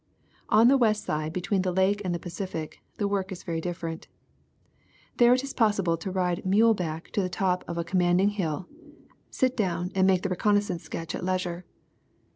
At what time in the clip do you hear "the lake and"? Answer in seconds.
1.61-2.11